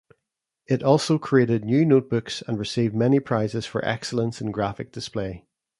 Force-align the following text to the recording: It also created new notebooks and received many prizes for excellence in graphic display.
It 0.65 0.81
also 0.81 1.19
created 1.19 1.63
new 1.63 1.85
notebooks 1.85 2.41
and 2.47 2.57
received 2.57 2.95
many 2.95 3.19
prizes 3.19 3.67
for 3.67 3.85
excellence 3.85 4.41
in 4.41 4.49
graphic 4.49 4.91
display. 4.91 5.45